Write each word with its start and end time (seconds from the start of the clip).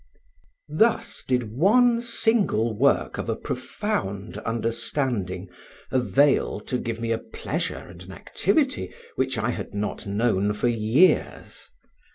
Thus 0.73 1.23
did 1.27 1.51
one 1.55 2.01
single 2.01 2.75
work 2.75 3.19
of 3.19 3.29
a 3.29 3.35
profound 3.35 4.39
understanding 4.39 5.47
avail 5.91 6.59
to 6.61 6.79
give 6.79 6.99
me 6.99 7.11
a 7.11 7.19
pleasure 7.19 7.87
and 7.87 8.01
an 8.01 8.11
activity 8.11 8.91
which 9.15 9.37
I 9.37 9.51
had 9.51 9.75
not 9.75 10.07
known 10.07 10.53
for 10.53 10.69
years. 10.69 11.69